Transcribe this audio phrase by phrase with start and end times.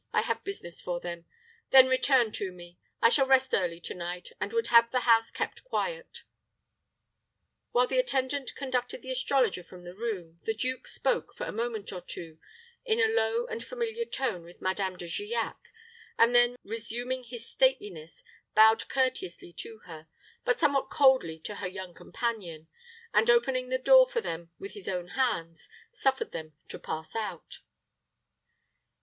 [0.11, 1.25] I have business for them.
[1.69, 2.79] Then return to me.
[3.03, 6.23] I shall rest early to night, and would have the house kept quiet."
[7.69, 11.93] While the attendant conducted the astrologer from the room, the duke spoke, for a moment
[11.93, 12.39] or two,
[12.83, 15.59] in a low and familiar tone with Madame De Giac,
[16.17, 18.23] and then, resuming his stateliness,
[18.55, 20.07] bowed courteously to her,
[20.43, 22.67] but somewhat coldly to her young companion,
[23.13, 27.59] and, opening the door for them with his own hands, suffered them to pass out.